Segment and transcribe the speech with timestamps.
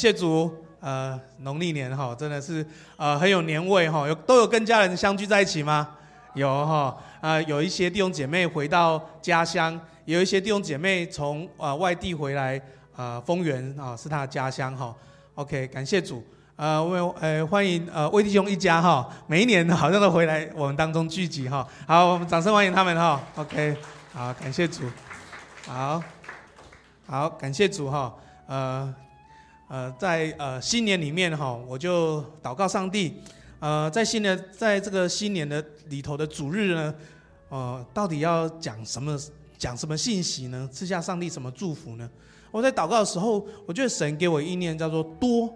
[0.00, 0.50] 谢主，
[0.80, 2.66] 呃，农历年哈，真的是
[2.96, 5.86] 呃很有年味哈，有都有跟家人相聚在一起吗？
[6.32, 12.56] 有哈，啊、呃，有一些弟兄姐妹回到家乡，有一些弟兄姐妹从啊、呃、外地回来，
[12.96, 14.94] 啊、呃，丰原啊是他的家乡哈。
[15.34, 16.24] OK，感谢主，
[16.56, 21.68] 呃，我们呃欢迎呃魏弟兄一家哈，每一年好像都回来我们当中聚集哈。
[21.86, 23.20] 好，我们掌声欢迎他们哈。
[23.36, 23.76] OK，
[24.14, 24.84] 好，感谢主，
[25.66, 26.02] 好，
[27.06, 28.14] 好，感谢主哈，
[28.46, 28.94] 呃。
[29.70, 33.14] 呃，在呃新年里面哈，我就祷告上帝，
[33.60, 36.92] 呃，在新年在这个新年的里头的主日呢，
[37.50, 39.16] 呃，到底要讲什么
[39.56, 40.68] 讲什么信息呢？
[40.72, 42.10] 赐下上帝什么祝福呢？
[42.50, 45.48] 我在祷告的时候，我觉得神给我意念叫做多，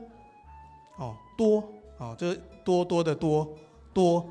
[0.96, 1.64] 哦多
[1.98, 3.52] 哦，就是多多的多
[3.92, 4.30] 多，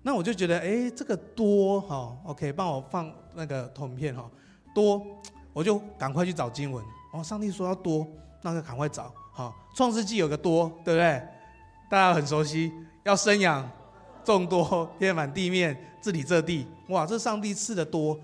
[0.00, 4.26] 那我就觉得哎，这个多哈，OK，帮我放那个投影片哈，
[4.74, 5.06] 多，
[5.52, 6.82] 我就赶快去找经文，
[7.12, 8.08] 哦，上帝说要多。
[8.42, 11.22] 那就赶快找，好，创世纪有个多，对不对？
[11.90, 12.72] 大家很熟悉，
[13.02, 13.68] 要生养
[14.22, 16.66] 众多，遍满地面，治理这地。
[16.88, 18.18] 哇，这上帝赐的多。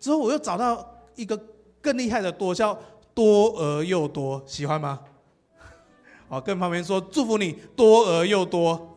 [0.00, 1.38] 之后我又找到一个
[1.80, 2.76] 更厉害的多，叫
[3.14, 4.98] 多而又多，喜欢吗？
[6.28, 8.96] 好，跟旁边说，祝福你多而又多。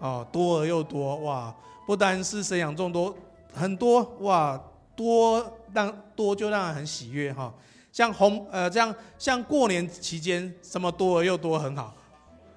[0.00, 1.54] 哦，多而又多，哇，
[1.86, 3.14] 不单是生养众多，
[3.54, 4.60] 很多哇。
[4.94, 7.52] 多让多就让人很喜悦哈，
[7.92, 11.94] 像红呃这样像过年期间什么多而又多很好，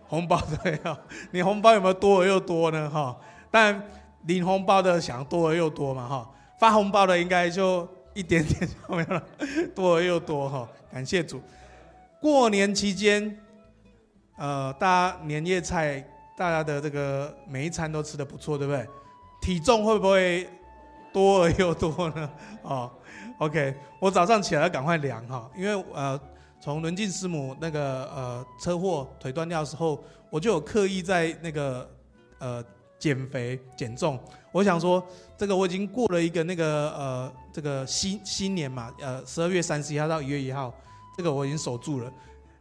[0.07, 0.97] 红包对哈，
[1.31, 3.15] 你红包有没有多而又多呢哈？
[3.49, 3.81] 但
[4.27, 9.23] 领红包的想多而又多嘛哈，发红包的应该就一点点就没有了，
[9.73, 11.41] 多而又多哈，感谢主。
[12.19, 13.37] 过年期间，
[14.37, 16.03] 呃，大家年夜菜
[16.35, 18.87] 大家的这个每一餐都吃得不错，对不对？
[19.41, 20.49] 体重会不会？
[21.15, 22.29] 多而又多呢，
[22.63, 22.91] 哦
[23.37, 26.19] ，OK，我早上起来赶快量哈，因为呃，
[26.59, 31.89] 从伦进师母那个呃车祸腿断掉的时候，我就有刻意在那个
[32.39, 32.61] 呃
[32.99, 34.19] 减肥减重。
[34.51, 35.01] 我想说，
[35.37, 40.73] 这个我已经过了一个那个呃这个新新年嘛，呃十二月三十一号到一月一号，
[41.15, 42.11] 这个我已经守住了。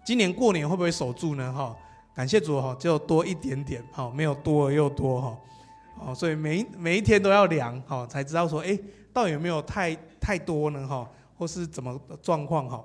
[0.06, 1.52] 今年过年会不会守住呢？
[1.52, 1.74] 哈，
[2.14, 5.36] 感谢主哈，就多一点点，哈，没有多而又多哈。
[5.98, 8.78] 哦，所以每每一天都要量，哈，才知道说，哎，
[9.12, 12.84] 到底有没有太太多呢，哈，或是怎么状况，哈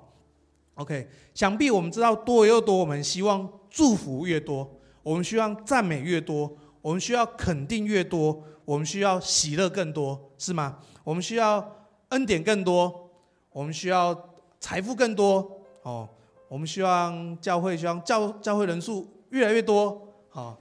[0.76, 4.70] ，OK，想必我们知道多又多，我们希望祝福越多，
[5.04, 10.80] 我们需要赞美越多，我们需要肯定越多，我们需要喜乐更多，是吗？
[11.04, 13.10] 我们需要恩典更多，
[13.52, 14.18] 我们需要
[14.60, 16.08] 财富更多，哦，
[16.48, 20.58] 我们希望教会希望教教会人数越来越多，好，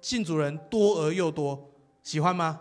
[0.00, 1.66] 信主人多而又多。
[2.02, 2.60] 喜欢吗？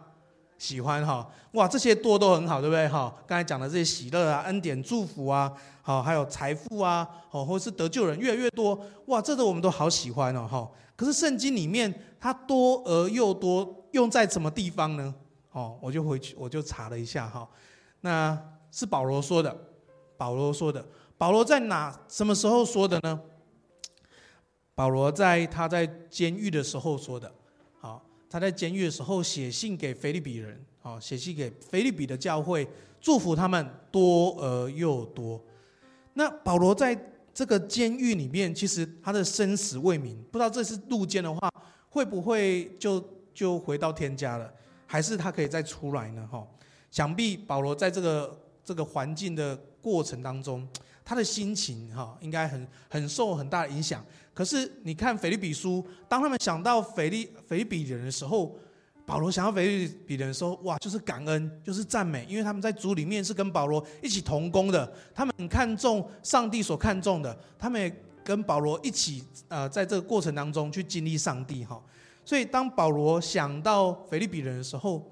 [0.58, 3.16] 喜欢哈，哇，这些多都很好，对不对哈？
[3.26, 5.50] 刚才讲的这些喜乐啊、恩典、祝福啊，
[5.82, 10.70] 好，还有财富啊，好，或是得救人越来越多，哇，这个我们都好喜欢哦，哈。
[10.98, 15.16] 可是圣经里面它多而又多，用在什么地方呢？
[15.54, 17.48] 哦，我就回去我就查了一下哈，
[18.02, 18.38] 那
[18.70, 19.58] 是保罗说的，
[20.18, 20.86] 保罗说的，
[21.18, 23.18] 保罗在哪什么时候说的呢？
[24.76, 27.32] 保罗在他在监狱的时候说的。
[28.30, 32.68] 他在监狱的时候写信给腓立比人，哦，写信给腓立比的教会，
[33.02, 35.42] 祝福他们多而又多。
[36.14, 36.96] 那保罗在
[37.34, 41.52] 这个监狱里面，其实他的生死未明，不知道这次入监的话，
[41.90, 43.04] 会不会就
[43.34, 44.54] 就回到天家了，
[44.86, 46.28] 还是他可以再出来呢？
[46.32, 46.46] 哈，
[46.92, 50.68] 想必保罗在这个这个环境的过程当中，
[51.10, 54.06] 他的心情哈，应该很很受很大的影响。
[54.32, 58.56] 可是你看腓立比书，当他们想到腓利腓立比人的时候，
[59.08, 67.92] 保罗想到腓立比人的时候，哇，就是感恩，就是赞美，因为他们在主里面是跟保罗一起同工的，他们很看重上帝所看重的，他们也
[68.24, 71.82] 跟保罗一起呃，在这个过程当中去经历上帝哈。
[72.24, 75.12] 所以当保罗想到腓立比人的时候，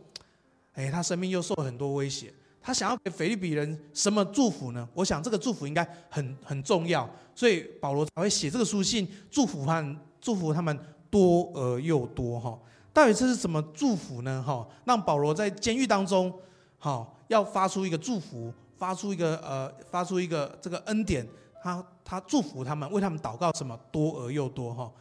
[0.74, 2.32] 哎，他生命又受了很多威胁。
[2.68, 4.86] 他想要给菲律比人什么祝福呢？
[4.94, 10.78] 我想这个祝福应该很很重要，所以保罗才会写这个书信，祝福他们，祝福他们
[11.10, 12.60] 多而又多哈。
[12.92, 14.44] 到底这是什么祝福呢？
[14.46, 16.30] 哈，让保罗在监狱当中，
[16.78, 21.26] 好要发出一个祝福，发出一个呃，发出一个这个恩典，
[21.64, 24.92] 他他祝福他们，为他们祷告什么多而又多哈。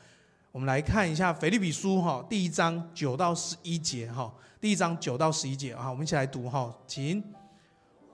[0.53, 7.21] 我们来看一下腓立比书哈，第一章九到十一节哈，第一章九到十一节啊，我们一起来读哈，请。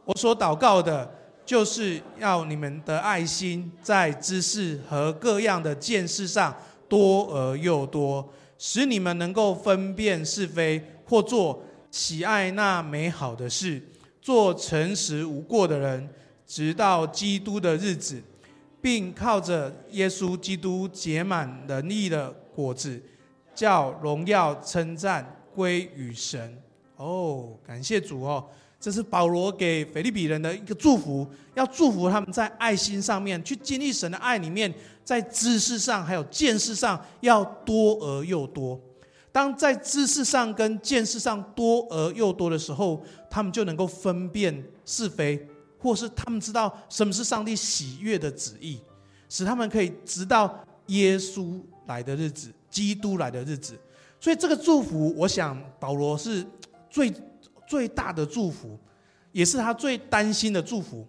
[0.05, 1.11] 我所祷告的，
[1.45, 6.55] 就是要你们的爱心在知识和各样的见识上
[6.89, 8.29] 多而又多，
[8.59, 13.83] 使你们能够分辨是非，或做喜爱那美好的事，
[14.21, 16.09] 做诚实无过的人，
[16.47, 18.23] 直到基督的日子。
[18.83, 23.01] 并靠着耶稣基督结满能力的果子，
[23.55, 26.61] 叫荣耀称赞归于神。
[26.97, 28.45] 哦，感谢主哦！
[28.83, 31.25] 这是保罗给腓利比人的一个祝福，
[31.55, 34.75] 要祝福他们在爱心上面去经历神的爱里面，
[35.05, 38.81] 在知识上还有见识上要多而又多。
[39.31, 43.01] 当在知识上跟见识上多而又多的时候，
[43.31, 45.49] 他们就能够分辨是非。
[45.79, 48.79] 或是他们知道什么是上帝喜悦的旨意，
[49.29, 53.77] 使他们可以知道耶稣来的日子、基督来的日子。
[54.21, 56.47] 所以这个祝福，我想保罗是
[56.89, 57.13] 最
[57.67, 58.79] 最大的祝福，
[59.33, 61.07] 也是他最担心的祝福。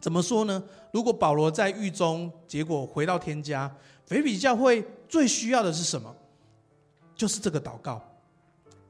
[0.00, 0.62] 怎么说呢？
[0.92, 3.70] 如果保罗在狱中，结果回到天家，
[4.06, 6.14] 腓比教会最需要的是什么？
[7.14, 8.02] 就是这个祷告，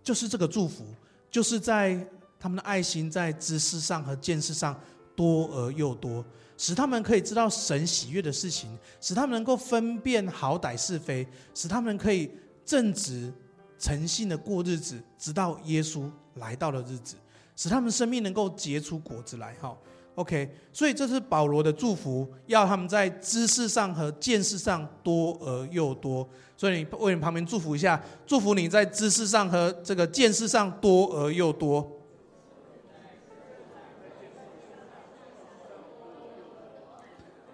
[0.02, 0.84] 就是这个祝福，
[1.30, 2.06] 就是在。
[2.40, 4.80] 他们的爱心在知识上和见识上
[5.16, 6.24] 多而又多，
[6.56, 12.30] 使他们可以知道神喜悦的事情，使他们能够分辨好歹是非，使他们可以
[12.64, 13.32] 正直
[13.76, 16.08] 诚信的过日子，直到耶稣
[16.38, 17.16] 来到的日子，
[17.54, 19.54] 使他们生命能够结出果子来。
[19.60, 19.76] 哈
[20.14, 26.28] ，OK，所以这是保罗的祝福，要他们在知识上和见识上多而又多。
[26.56, 31.88] 所以你为你旁边祝福一下，祝福你在知识上和这个见识上多而又多。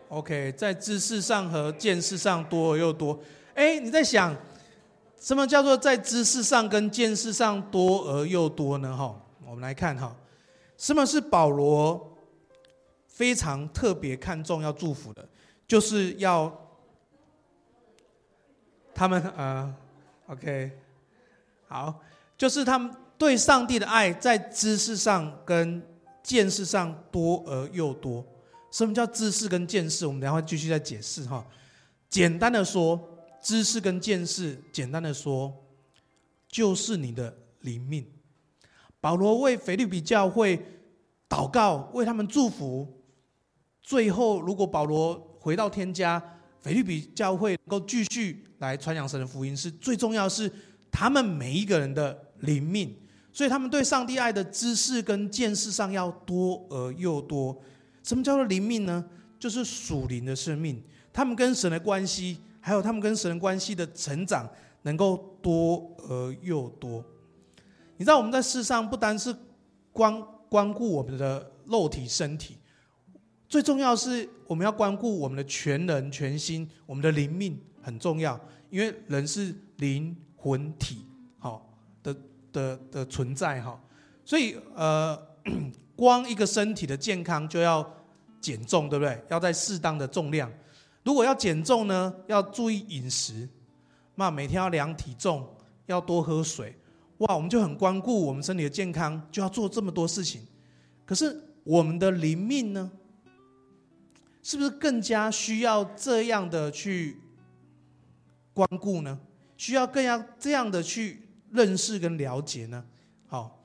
[0.09, 3.19] OK，在知识上和见识上多而又多。
[3.55, 4.35] 哎，你在想，
[5.25, 8.95] 什么叫做在知识上跟见识上多而又多呢？
[8.95, 10.15] 哈，我们来看哈，
[10.77, 12.15] 什么是保罗
[13.07, 15.27] 非常特别看重要祝福的，
[15.67, 16.55] 就是要
[18.95, 19.75] 他们呃
[20.27, 20.71] ，OK，
[21.69, 22.03] 好，
[22.37, 25.83] 就是他们对上帝的爱在知识上跟
[26.23, 28.23] 见识上多而又多。
[28.71, 30.07] 什么叫知识跟见识？
[30.07, 31.43] 我们等下会继续再解释哈。
[32.11, 33.01] 简单的说，
[33.45, 35.55] 知识跟见识，简单的说，
[36.49, 38.07] 就是你的灵命。
[39.03, 40.59] 保罗为腓立比教会
[41.29, 42.89] 祷告，为他们祝福。
[43.83, 46.23] 最后，如果保罗回到天家，
[46.63, 50.51] 腓立比教会能够继续来传讲神的福音，是最重要的是
[50.91, 52.97] 他们每一个人的灵命。
[53.31, 57.61] 所以，他们对上帝爱的知识跟见识上要多而又多。
[58.03, 59.05] 什么叫做灵命呢？
[59.39, 60.83] 就是属灵的生命，
[61.13, 64.49] 他们跟神的关系，还有他们跟神关系的成长，
[64.83, 67.05] 能够多而又多。
[67.99, 69.35] 你知道我们在世上不单是
[69.93, 72.57] 关关顾我们的肉体身体，
[73.49, 78.41] 最重要是我们要关顾我们的全人全心，我们的灵命很重要，
[78.71, 81.05] 因为人是灵魂体
[81.39, 81.71] 好
[82.03, 82.17] 的
[82.51, 83.79] 的的存在哈，
[84.25, 85.21] 所以呃。
[85.95, 87.87] 光一个身体的健康就要
[88.41, 89.23] 减重，对不对？
[89.29, 90.51] 要在适当的重量。
[91.05, 93.49] 如果要减重呢，要注意饮食，
[94.17, 95.47] 那每天要量体重，
[95.87, 96.75] 要多喝水。
[97.19, 100.45] 哇，我们就很关顾我们身体的健康，就要做这么多事情。
[101.05, 102.91] 可是我们的灵命呢，
[104.43, 107.19] 是不是更加需要这样的去
[108.53, 109.21] 关顾呢？
[109.57, 112.85] 需要更要这样的去认识跟了解呢？
[113.27, 113.61] 好。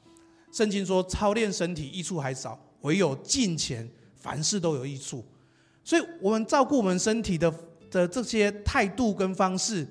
[0.51, 5.23] 圣经说，操练身体益处还少，唯有敬虔，凡事都有益处。
[5.83, 7.53] 所以，我们照顾我们身体的
[7.89, 9.87] 的这些态度跟方式，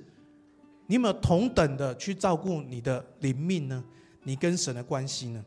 [0.87, 3.83] 你有没有同等的去照顾你的灵命呢？
[4.23, 5.45] 你跟神的关系呢？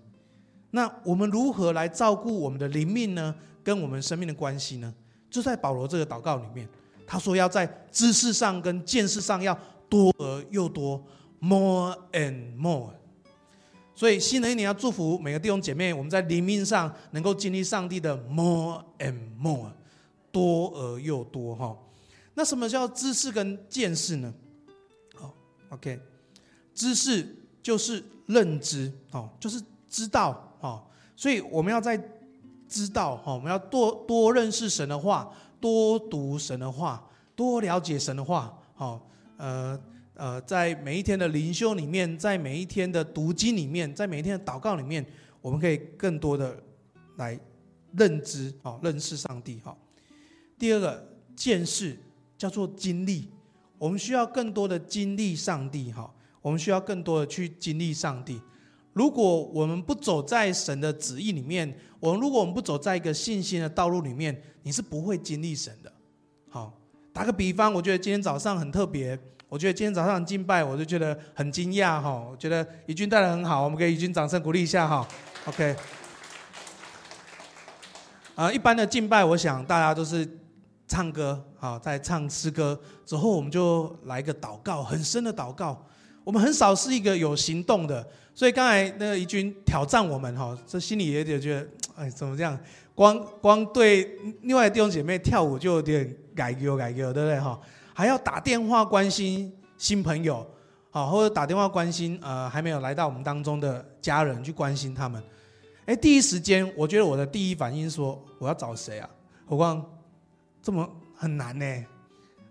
[0.72, 3.34] 那我们如何来照顾我们的灵命呢？
[3.64, 4.94] 跟我们生命的关系呢？
[5.30, 6.68] 就在保罗这个祷告里面，
[7.06, 9.58] 他说要在知识上跟见识上要
[9.88, 11.02] 多而又多
[11.40, 12.90] ，more and more。
[13.94, 19.72] 所以新的一年要祝福每个弟兄姐妹，我们在灵命上能够经历上帝的 more and more，
[20.32, 21.78] 多而又多哈。
[22.34, 24.34] 那什么叫知识跟见识呢？
[25.16, 25.34] 好
[25.70, 26.00] ，OK，
[26.74, 30.84] 知识就是认知哦，就是知道哦。
[31.16, 32.02] 所以我们要在
[32.68, 38.58] 知道哈，我们要多多认识神的话，多读神的话，多了解神的话。
[38.74, 39.08] 好，
[39.38, 39.80] 呃。
[40.14, 45.04] 呃，在每一天的灵修里面，在每一天的读经里面，在每一天的祷告里面，
[45.42, 46.56] 我们可以更多的
[47.16, 47.40] 来
[47.94, 49.76] 认知啊，认识上帝哈。
[50.62, 51.03] 第二个
[51.36, 51.98] 见识
[52.38, 53.27] 叫做经历，
[53.80, 56.08] 我们需要更多的经历上帝哈，
[56.39, 58.39] 我们需要更多的去经历上帝。
[58.94, 65.91] 如果我们不走在神的旨意里面，我们如果我们不走在一个信心的道路里面，你是不会经历神的。
[66.48, 66.72] 好，
[67.12, 69.18] 打个比方，我觉得今天早上很特别。
[69.50, 72.24] 我觉得今天早上敬拜，我就觉得很惊讶哈。
[72.30, 75.08] 我觉得怡君带的很好，我们给怡君掌声鼓励一下哈。
[75.46, 75.75] OK。
[78.36, 80.24] 啊，一般的敬拜，我想大家都是
[80.92, 85.82] 唱歌，好，在唱诗歌之后，我们就来一个祷告，很深的祷告。
[86.26, 88.06] 我们很少是一个有行动的，
[88.36, 92.60] 所以刚才那个怡君挑战我们哈，这心里也有觉得， 哎，怎么这样？
[92.94, 94.04] 光光对
[94.42, 97.58] 另外的弟兄姐妹跳舞就有点改革改革，对不对哈？
[97.94, 100.46] 还要打电话关心新朋友，
[100.90, 105.24] 好，或者打电话关心呃还没有来到我们当中的家人去关心他们。
[105.86, 109.10] 哎，第一时间我觉得我的第一反应说我要找谁啊？
[109.48, 109.84] 何况
[110.62, 111.86] 这么很难呢？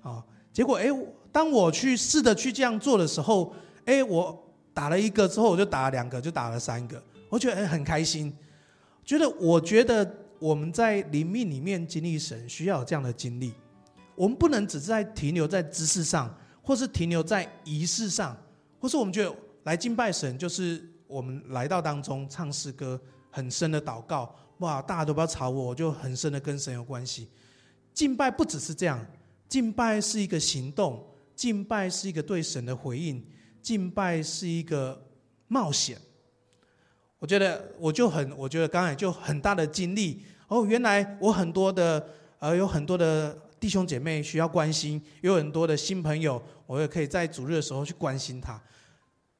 [0.02, 0.87] 啊，结果哎。
[1.33, 4.37] 当我去试着去这样做的时候，哎，我
[4.75, 8.37] 打了一个之后，我就打了两个，就打了三个，我觉得很开心。
[9.05, 13.55] 觉得我觉得我们在灵命里面经历神，需要有这样的经历。
[14.17, 18.37] 我们不能只是在停留在知识上，或是停留在仪式上，
[18.81, 23.00] 或是我们觉得来敬拜神就是我们来到当中唱诗歌，
[23.31, 27.29] 很深的祷告，哇，大家都不要吵我，我就很深的跟神有关系。
[27.93, 29.05] 敬拜不只是这样，
[29.49, 31.07] 敬拜是一个行动。
[31.35, 33.25] 敬拜是一个对神的回应，
[33.63, 35.03] 敬拜是一个
[35.49, 35.97] 冒险。
[37.19, 42.07] 我觉得我就很，我觉得刚才就很大的经历哦，原来我很多的
[42.41, 48.61] 呃，有很多的弟兄姐妹需要关心，有很多的新朋友，我也可以在主日的时候去关心他。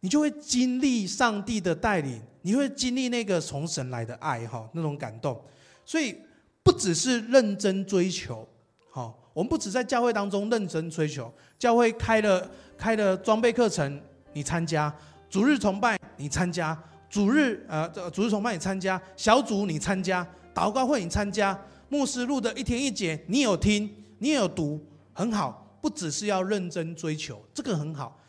[0.01, 5.39] 你就会经历上帝的带领，你会经历那个从神来的爱哈，那种感动。
[5.85, 6.17] 所以
[6.63, 8.49] 不只是认真追求，
[8.91, 9.17] 好。
[9.33, 14.01] 我们不只在教会当中认真追求，教会开了开了装备课程，
[14.33, 14.93] 你参加；
[15.31, 16.77] 主日崇拜你参加；
[17.09, 21.57] 主日呃主日崇拜你参加；小组你参加；祷告会你参加；
[21.89, 23.89] 牧师录的一天一节你有听，
[24.19, 25.79] 你也有读，很好。
[25.81, 28.21] 不只是要认真追求，这个很好，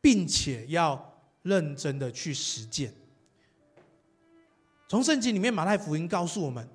[0.00, 2.94] 并且要认真的去实践。
[4.88, 6.66] 从圣经里面马太福音告诉我们，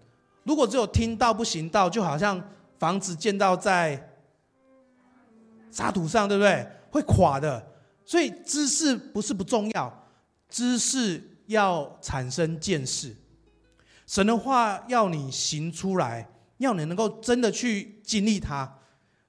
[0.44, 2.42] 如果只有听到不行道，就好像。
[2.80, 4.12] 房子建造在
[5.72, 6.68] 沙土上，对不对？
[6.92, 7.66] 会垮的。
[8.04, 10.06] 所以知识不是不重要，
[10.50, 13.16] 知识要产生见识。
[14.06, 18.70] 神的话要你行出来，要你能够真的去经历它。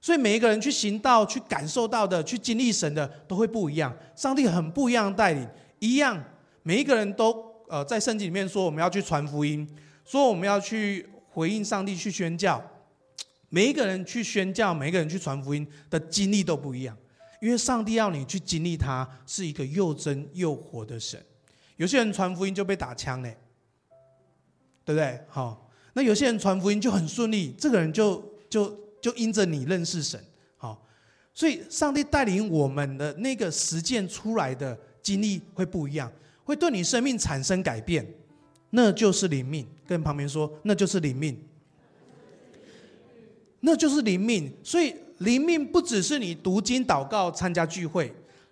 [0.01, 3.95] 所以每一个人去行道、去感受到的、去经历神的，都会不一样。
[4.17, 5.47] 上帝很不一样的带领，
[5.79, 6.21] 一样。
[6.63, 9.65] 每一个人都呃，在圣经里面说，我们要去传福音，
[10.05, 12.63] 说我们要去回应上帝，去宣教。
[13.49, 16.97] 每一个人去宣教，每一个人去传福音的经历都不一样，
[17.41, 21.23] 因为上帝要你去经历，他是一个又真又活的神。
[21.77, 23.37] 有些人传福音就被打枪嘞，
[24.83, 25.19] 对不对？
[25.27, 30.21] 好，那有些人传福音就很顺利，这个人就就就因着你认识神，
[30.57, 30.85] 好，
[31.33, 36.11] 所以上帝带领我们的那个实践出来的经历会不一样，
[36.43, 38.05] 会对你生命产生改变，
[38.75, 39.65] 那就是灵命。
[39.87, 41.39] 跟旁边说，那就是灵命。
[43.59, 48.11] 那就是灵命，所以灵命不只是你读经、祷告、参加聚会，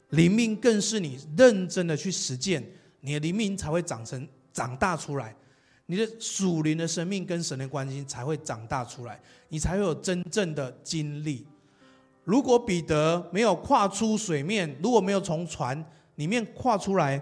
[0.10, 2.64] 灵命更是你认真的去实践，
[3.02, 5.36] 你的灵命才会长成长大出来，
[5.88, 11.46] 你的属灵的生命跟神的关系才会长大出来，你才会有真正的经历。
[12.24, 15.84] 如果彼得没有跨出水面，如果没有从船
[16.16, 17.20] 里面跨出来，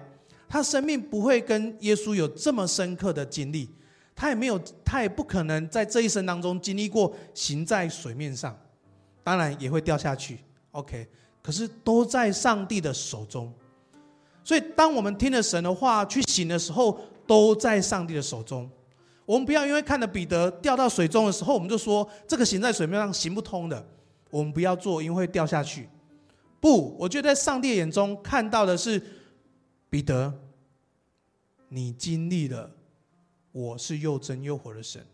[0.51, 3.69] 他生命不会跟耶稣有这么深刻的经历。
[4.13, 8.55] 他也没有，他也不可能在这一生当中经历过行在水面上，
[9.23, 10.39] 当然也会掉下去。
[10.71, 11.07] OK，
[11.41, 13.51] 可是都在上帝的手中，
[14.43, 18.69] 所以当我们听了神的话去行的时候，都在上帝的手中。
[19.25, 23.83] 我们不要因为看了彼得掉到水中的时候，我们就说这个行在水面上行不通的，
[24.29, 25.87] 我们不要做，因为会掉下去。
[26.59, 29.01] 不，我觉得在上帝眼中看到的是
[29.91, 30.33] 彼得，
[31.67, 32.71] 你经历了。
[33.51, 35.05] 我是又真又活的神，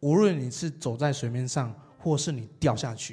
[0.00, 3.12] 无论你是走在水面上，或是你掉下去，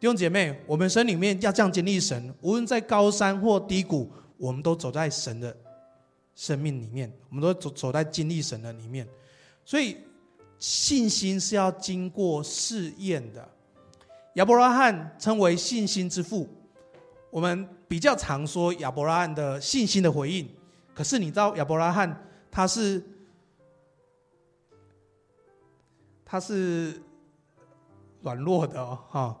[0.00, 5.56] 弟兄姐妹，我们神里面要这样经历神，无论在高山或低谷，我们都走在神的
[6.34, 9.06] 生命里面，我们都走走在经历神的里面。
[9.64, 9.98] 所以
[10.58, 13.48] 信心是要经过试验的。
[14.34, 16.48] 亚伯拉罕称为信心之父，
[17.36, 20.48] 我们比较常说亚伯拉罕的信心的回应。
[20.94, 23.02] 可是你知道亚伯拉罕他是？
[26.24, 26.98] 他是
[28.22, 29.36] 软弱的哦，哈！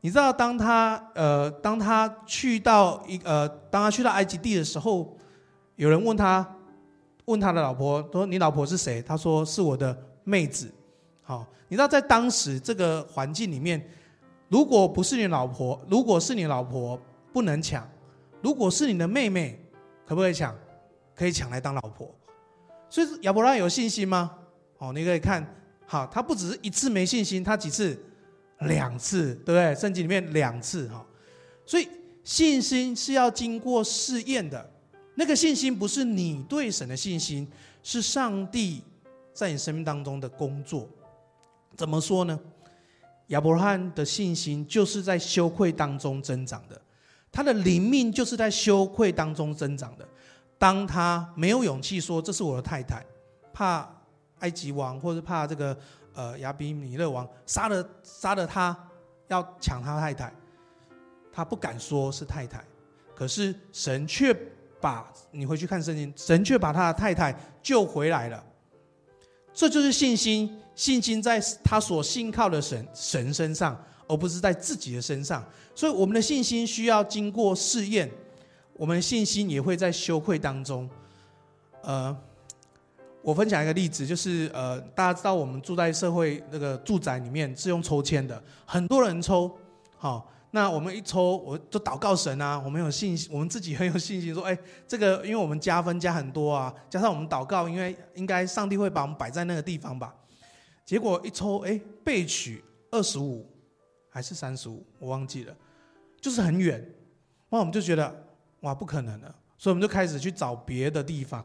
[0.00, 5.18] 你知道，当他呃，当他去到一呃，当他去到埃及地的时候，
[5.74, 6.56] 有人问他，
[7.24, 10.72] 问他的老婆说：“你老婆是谁？”他说：“是我的妹子。”
[11.20, 13.84] 好，你知道，在当时这个环境里面，
[14.46, 16.96] 如果不是你老婆，如果是你老婆，
[17.32, 17.82] 不能抢；
[18.42, 19.58] 如果是你的妹妹，
[20.06, 20.56] 可不可以抢？
[21.14, 22.14] 可以抢来当老婆。
[22.88, 24.36] 所以亚伯拉罕有信心吗？
[24.78, 25.46] 哦，你可以看。
[25.86, 27.98] 好，他不只是一次没信心，他几次？
[28.60, 29.74] 两次，对不对？
[29.74, 31.04] 圣经里面两次哈，
[31.64, 31.88] 所以
[32.22, 34.70] 信心是要经过试验的。
[35.14, 37.48] 那个信心不是你对神的信心，
[37.82, 38.82] 是上帝
[39.32, 40.86] 在你生命当中的工作。
[41.74, 42.38] 怎么说呢？
[43.28, 46.80] 亚伯拉罕的信心就是在羞愧当中增长的，
[47.32, 50.06] 他的灵命就是在羞愧当中增长的。
[50.58, 53.04] 当他没有勇气说这是我的太太，
[53.52, 53.88] 怕
[54.40, 55.76] 埃及王或者怕这个
[56.14, 58.76] 呃亚比米勒王杀了杀了他，
[59.28, 60.32] 要抢他太太，
[61.32, 62.64] 他不敢说是太太，
[63.14, 64.36] 可是神却
[64.80, 68.44] 把你回去看圣经，神却把他的太太救回来了。
[69.52, 70.56] 这就是信心。
[70.76, 73.78] 信心在他所信靠的神神身上，
[74.10, 75.44] 而不是在自己的身上。
[75.74, 78.10] 所以，我们的信心需要经过试验，
[78.74, 80.88] 我们的信心也会在羞愧当中。
[81.82, 82.14] 呃，
[83.22, 89.50] 我分享一个例子，就是呃，大家知道我们住在社会那个住宅里面是用抽签的，很多人抽，
[89.96, 90.30] 好。
[90.52, 100.12] 那我们一抽，我就祷告神啊，我们有信心，我们自己很有信心，说，哎，这个因为我们加分加很多啊，加上我们祷告，因为应该上帝会把我们摆在那个地方吧。
[100.84, 103.46] 结果一抽，哎，被取二十五
[104.10, 105.56] 还是三十五，我忘记了，
[106.20, 106.86] 就是很远。
[107.48, 108.26] 那我们就觉得，
[108.60, 111.40] 哇，不可能的，所以我们就开始去找别的地方。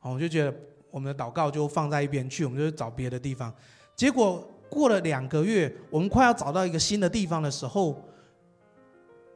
[0.00, 0.54] 哦，我就觉得
[0.90, 3.52] 我们的祷告就放在一边去，我们就找别的地方。
[3.94, 4.48] 结果。
[4.70, 8.00] 过了两个月，我们快要找到一个新的地方的时候，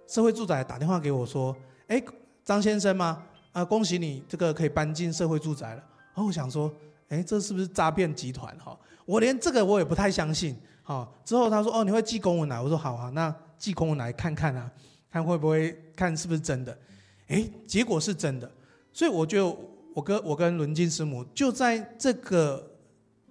[0.07, 1.53] 社会住宅打电话给我说
[1.91, 2.01] ：“哎，
[2.45, 3.21] 张先生吗？
[3.51, 5.83] 啊，恭喜你，这个可以搬进社会住宅了。”
[6.15, 6.73] 然后我想说
[7.11, 8.57] ：“哎，这是不是诈骗集团？
[8.61, 14.71] 哈，我连这个我也不太相信。”哈，之后他说：“哦，你会寄公文来？”我说：“好啊，那寄公文来看看啊，
[15.11, 16.79] 看会不会看是不是真的。”
[17.27, 18.49] 哎，结果是真的，
[18.93, 19.59] 所以我就
[19.93, 22.71] 我跟我跟伦金师母就在这个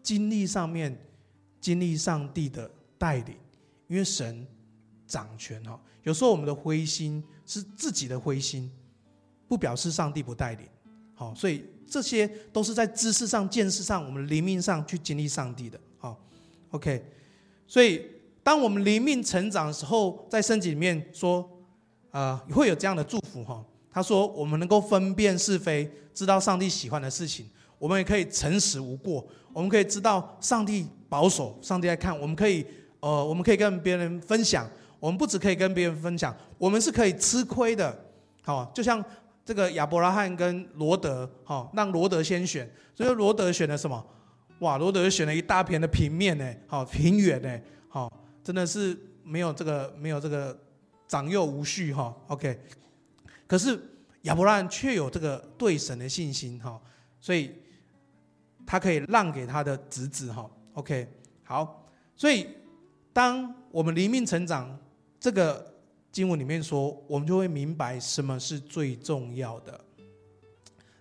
[0.01, 0.99] 经历上面。
[1.63, 3.37] 经历上帝的带领，
[3.87, 4.45] 因为神
[5.07, 5.79] 掌权哈。
[6.03, 8.69] 有时候我们的灰心是自己的灰心，
[9.47, 10.67] 不表示上帝不带领。
[11.15, 15.79] 好，所以这些都是在知识上、见识上、我们灵命上去经历上帝的。
[15.97, 16.21] 好
[16.71, 17.01] ，OK。
[17.67, 18.05] 所以
[18.43, 21.49] 当我们灵命成长的时候，在圣经里面说，
[22.11, 23.63] 啊，会有这样的祝福哈。
[23.91, 27.45] 他说，我们能够分辨是非，知道上帝喜欢的事情，
[27.77, 30.87] 我们也可以诚实无过，我们可以知道上帝。
[31.13, 32.65] 保守，上帝来看，我们可以，
[32.99, 34.67] 呃，我们可以跟别人分享。
[34.99, 37.95] 我们不只可以跟别人分享，我们是可以吃亏的。
[38.41, 39.05] 好，就像
[39.45, 42.67] 这个亚伯拉罕跟罗德，好，让罗德先选。
[42.95, 44.03] 所以罗德选了什么？
[44.63, 50.57] 哇，罗德选了一大片的平面呢，好，平原呢，好，真的是没有这个没有这个
[51.05, 52.15] 长幼无序哈。
[52.27, 52.57] OK，
[53.45, 53.77] 可是
[54.21, 56.81] 亚伯拉罕却有这个对神的信心哈，
[57.19, 57.51] 所以
[58.65, 60.49] 他可以让给他的侄子哈。
[60.75, 61.05] OK，
[61.43, 62.47] 好，所以
[63.11, 64.79] 当我们灵命成长，
[65.19, 65.75] 这个
[66.09, 69.83] 经文里面说，我们就会明白什么是最重要的。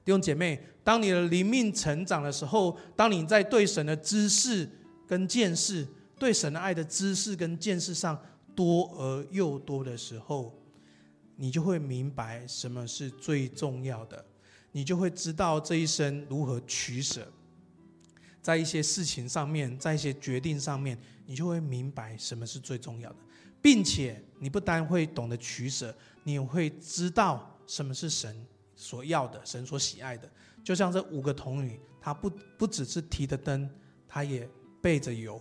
[0.04, 4.68] 弟兄姐妹，当你的灵命成长的时候，当你在对神的知识
[5.06, 5.86] 跟见识，
[6.18, 8.20] 对神的爱的知识跟见识上
[8.54, 10.52] 多而又多的时候，
[11.36, 14.24] 你就会明白什么是最重要的，
[14.72, 17.26] 你就会知道这一生如何取舍。
[18.40, 23.16] 在一些事情上面，在一些决定上面，你就会明白什么是最重要的，
[23.60, 28.44] 并且你不单会懂得取舍，你也会知道什么是神
[28.82, 30.28] 所要的，神所喜爱的。
[30.64, 33.70] 就像这五个童女，她不不只是提着灯，
[34.08, 34.48] 她也
[34.80, 35.40] 备着油。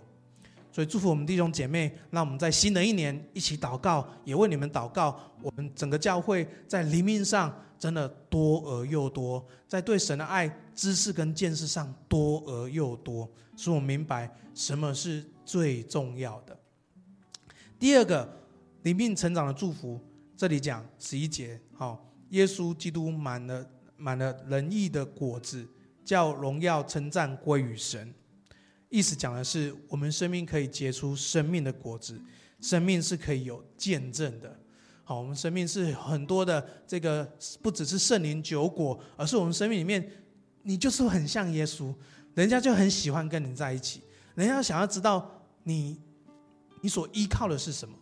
[0.71, 5.19] 所以祝福我们弟兄姐妹，让我们在新的一年一起祷告，也为你们祷告。
[5.41, 16.57] 我们整个教会在灵命上真的多而又多，在对神的爱、知识跟见识上多而又多，使我明白什么是最重要的。
[17.77, 18.29] 第二个
[18.83, 19.99] 灵命成长的祝福，
[20.37, 23.65] 这里讲十一节，好，耶稣基督满了
[23.95, 25.65] 满了仁义的果子，
[26.03, 28.13] 叫荣耀称赞归于神。
[28.89, 32.19] 意思讲的是，我们生命可以结出生命的果子，
[32.59, 34.59] 生命是可以有见证的。
[35.03, 37.25] 好，我们生命是很多的这个，
[37.61, 40.09] 不只是圣灵酒果，而是我们生命里面，
[40.63, 41.93] 你就是很像耶稣，
[42.33, 44.01] 人家就很喜欢跟你在一起，
[44.35, 45.99] 人家想要知道你，
[46.81, 47.95] 你所依靠的是什么。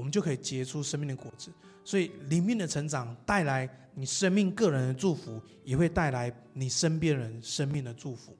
[0.00, 1.52] 我们就可以结出生命的果子。
[1.84, 8.34] 所以灵命的成长带来你生命个人的祝福，也会带来你身边人生命的祝福。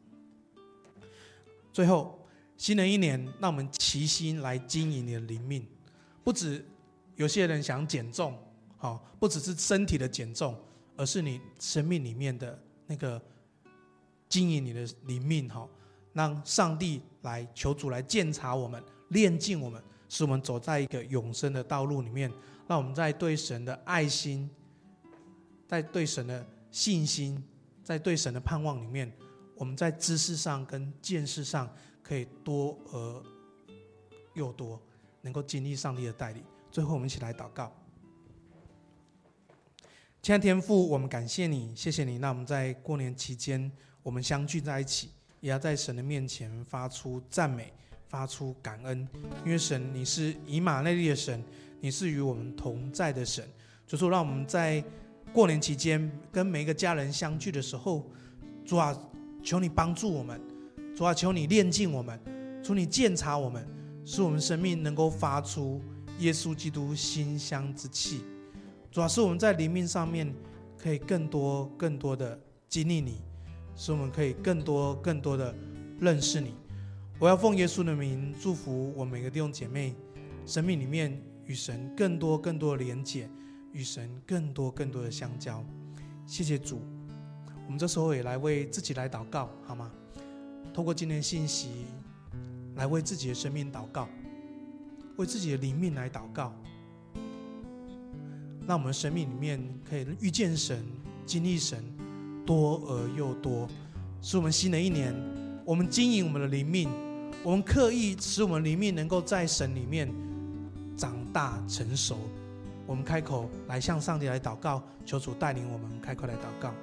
[1.70, 2.18] 最后，
[2.56, 5.66] 新的一年，让我们齐心来经营你的灵命。
[6.24, 6.64] 不止
[7.16, 8.36] 有些人想减重，
[8.78, 10.56] 好，不只是身体的减重，
[10.96, 13.20] 而是你生命里面的那个
[14.28, 15.68] 经营你的灵命，好，
[16.12, 22.30] 让上帝来求主来鉴察我们，炼净我们，使我们走在一个永生的道路里面。
[22.68, 24.48] 让我们在对神的爱心，
[25.66, 27.42] 在对神的信心，
[27.82, 29.12] 在对神的盼望里面，
[29.56, 31.68] 我们在知识上跟见识上
[32.00, 33.22] 可以多而
[34.34, 34.80] 又多，
[35.22, 36.44] 能够经历上帝的带领。
[36.70, 37.72] 最后，我们一起来祷告。
[40.22, 42.18] 亲爱的天父，我们感谢你，谢谢你。
[42.18, 43.68] 那我们在过年期间，
[44.04, 47.72] 我们相聚在一起，也要在神的面前发出赞美，
[48.10, 49.08] 发出感恩，
[49.46, 51.42] 因为神，你是以马内利的神。
[51.82, 53.42] 你是与我们同在的神，
[53.86, 54.84] 主说，让我们在
[55.32, 58.06] 过年期间跟每一个家人相聚的时候，
[58.66, 58.94] 主啊，
[59.42, 60.38] 求你帮助我们，
[60.94, 62.20] 主啊，求你炼净我们，
[62.62, 63.66] 求你鉴察我们，
[64.04, 65.80] 使我们生命能够发出
[66.18, 68.22] 耶稣基督馨香之气。
[68.90, 70.30] 主啊，使我们在灵命上面
[70.76, 73.22] 可以更多更多的经历你，
[73.74, 75.54] 使我们可以更多更多的
[75.98, 76.54] 认识你。
[77.20, 79.94] 我要奉耶稣的名祝福我每个弟兄姐妹
[80.44, 81.16] 生命里面。
[81.46, 83.28] 与神更多更多的连结，
[83.72, 85.64] 与神更多更多的相交。
[86.24, 86.80] 谢谢主，
[87.66, 89.90] 我们这时候也来为自己来祷告，好吗？
[90.72, 91.86] 透过今天信息，
[92.76, 94.08] 来为自己的生命祷告，
[95.16, 96.54] 为自己的灵命来祷告，
[98.64, 100.86] 让我们生命里面可以遇见神、
[101.26, 101.82] 经历神，
[102.46, 103.66] 多而又多。
[104.22, 105.12] 使我们新的一年，
[105.64, 106.88] 我们经营我们的灵命，
[107.42, 110.12] 我们刻意使我们灵命能够在神里面。
[110.96, 112.18] 长大成熟，
[112.86, 116.74] 我们开口来向上帝来祷告，求主带领我们开口来祷告。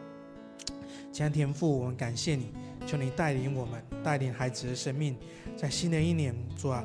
[1.13, 2.47] 亲爱的天父，我们感谢你，
[2.87, 5.15] 求你带领我们，带领孩子的生命，
[5.55, 6.83] 在新的一年，做啊，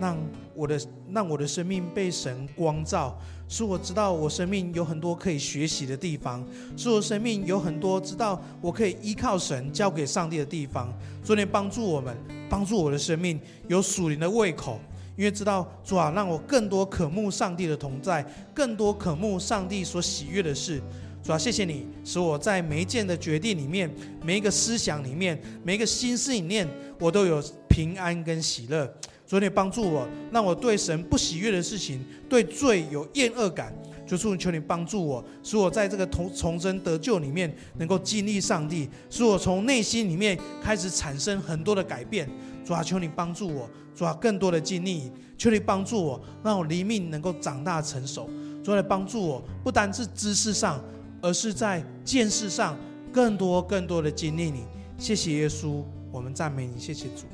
[0.00, 0.16] 让
[0.54, 0.80] 我的
[1.12, 3.16] 让我的生命被神光照，
[3.48, 6.44] 使我知道我生命有很多可以学习的地方，
[6.76, 10.92] 使我生命有很多知道我可以依靠神交给上帝的地方。
[11.24, 12.16] 主，你帮助我们，
[12.48, 14.80] 帮助我的生命有属灵的胃口。
[15.16, 18.20] 因为知道主啊，让我更多渴慕上帝的同在，
[18.52, 20.82] 更多渴慕上帝所喜悦的事。
[21.22, 23.88] 主啊，谢谢你，使我在每一件的决定里面，
[24.24, 28.92] 每一个思想里面，每一个心思里面，我都有平安跟喜乐。
[29.26, 33.74] 主，你帮助我，让我对神不喜悦的事情，对罪有厌恶感。
[34.06, 42.28] 求主，求你帮助我，使我在这个重重生得救里面，能够经历上帝，使我从内心里面开始产生很多的改变。
[42.66, 48.28] 主啊，求你帮助我，主啊，更多的经历，求你帮助我，让我灵命能够长大成熟。
[48.62, 50.82] 主，来帮助我，不单是知识上，
[51.22, 52.76] 而是在见识上，
[53.10, 54.64] 更多更多的经历你。
[54.98, 55.82] 谢谢耶稣，
[56.12, 57.24] 我们赞美你，谢谢主。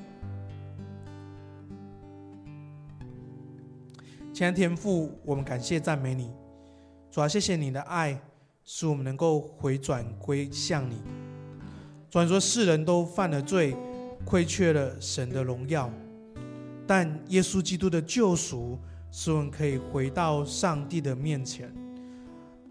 [4.41, 6.31] 亲爱的天父，我们感谢赞美你。
[7.11, 8.19] 主啊，谢谢你的爱，
[8.65, 10.95] 使我们能够回转归向你。
[12.09, 13.77] 主，说世人都犯了罪。
[14.25, 15.91] 亏缺了神的荣耀，
[16.87, 18.79] 但耶稣基督的救赎
[19.11, 21.71] 使我们可以回到上帝的面前。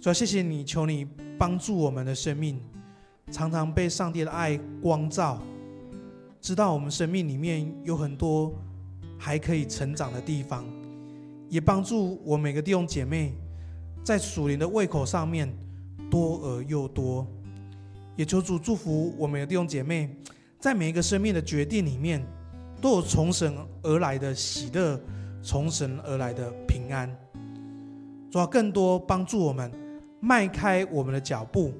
[0.01, 2.59] 主要谢谢你，求你帮助我们的生命，
[3.29, 5.39] 常常被上帝的爱光照，
[6.41, 8.51] 知道我们生命里面有很多
[9.19, 10.65] 还可以成长的地方，
[11.49, 13.33] 也帮助我每个弟兄姐妹
[14.03, 15.51] 在属灵的胃口上面
[16.09, 17.27] 多而又多。
[18.15, 20.15] 也求主祝福我每个弟兄姐妹。
[20.59, 22.21] 在每一个生命的决定里面，
[22.81, 24.99] 都有从神而来的喜乐，
[25.41, 27.09] 从神而来的平安。
[28.29, 29.71] 主要更多帮助我们
[30.19, 31.71] 迈开我们的脚步，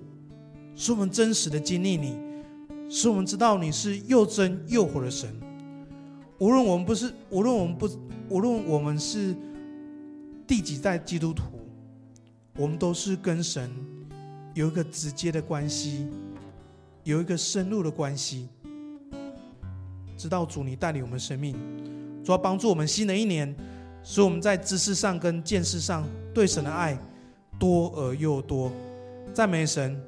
[0.77, 2.17] 使我们真实的经历你，
[2.89, 5.29] 使我们知道你是又真又活的神。
[6.37, 7.89] 无论我们不是，无论我们不，
[8.29, 9.35] 无论我们是
[10.49, 11.43] 第几代基督徒，
[12.55, 13.69] 我们都是跟神
[14.55, 16.07] 有一个直接的关系，
[17.03, 18.49] 有一个深入的关系。
[20.17, 21.55] 知道主你带领我们生命，
[22.25, 23.55] 主要帮助我们新的一年，
[24.03, 26.97] 使我们在知识上跟见识上对神的爱
[27.59, 28.71] 多而又多。
[29.31, 30.01] 赞美神，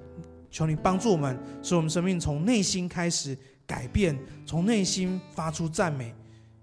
[0.50, 6.12] 求你帮助我们，使我们生命从内心开始改变，从内心发出赞美。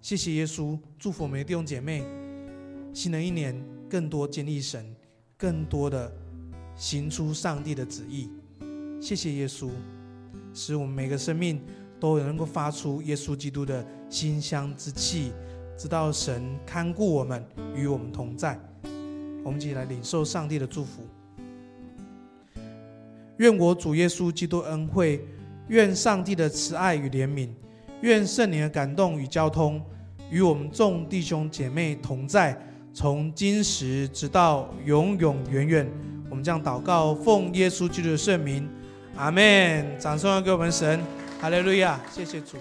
[0.02, 2.02] 谢谢耶稣，祝福我们的弟兄姐妹，
[2.92, 3.54] 新的一年
[3.88, 4.94] 更多经历神，
[5.36, 6.12] 更多的
[6.76, 8.30] 行出上帝的旨意。
[9.00, 9.70] 谢谢耶稣，
[10.52, 11.60] 使我们每个生命。
[12.00, 15.32] 都能够发出耶稣基督的馨香之气，
[15.76, 18.56] 知道神看顾我们，与我们同在。
[19.42, 21.02] 我们一起来领受上帝的祝福。
[23.38, 25.26] 愿我主耶稣基督恩惠，
[25.66, 27.48] 愿上帝的慈爱与怜悯，
[28.02, 29.84] 愿圣灵的感动与交通，
[30.30, 32.56] 与我们众弟兄姐妹同在，
[33.00, 35.88] 从今时直到永永远远。
[36.28, 38.68] 我们将祷告，奉耶稣基督的圣名，
[39.14, 39.86] 阿门。
[40.00, 41.00] 掌声要给我们神。
[41.40, 42.56] 哈利路亚，谢谢主。